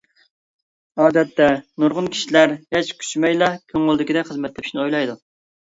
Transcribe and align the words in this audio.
ئادەتتە، 1.03 1.49
نۇرغۇن 1.83 2.09
كىشىلەر 2.15 2.55
ھېچ 2.77 2.89
كۈچىمەيلا، 3.03 3.53
كۆڭلىدىكىدەك 3.75 4.29
خىزمەت 4.33 4.57
تېپىشنى 4.59 4.83
ئويلايدۇ. 4.87 5.21